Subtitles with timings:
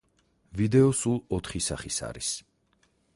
[0.61, 2.33] ვიდეო სულ ოთხი სახის არის.